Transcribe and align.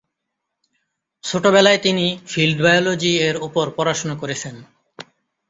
ছোটবেলায় 1.23 1.79
তিনি 1.81 2.05
'field 2.21 2.57
biology' 2.63 3.21
এর 3.27 3.35
উপর 3.47 3.65
পড়াশোনা 3.77 4.15
করেছেন। 4.21 4.55